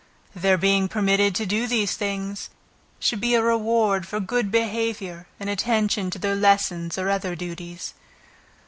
Their 0.33 0.57
being 0.57 0.87
permitted 0.87 1.35
to 1.35 1.45
do 1.45 1.67
these 1.67 1.93
things, 1.95 2.49
should 2.99 3.21
be 3.21 3.35
as 3.35 3.39
a 3.39 3.43
reward 3.43 4.07
for 4.07 4.19
good 4.19 4.49
behavior 4.49 5.27
and 5.39 5.47
attention 5.47 6.09
to 6.09 6.17
their 6.17 6.33
lessons 6.35 6.97
or 6.97 7.07
other 7.07 7.35
duties. 7.35 7.93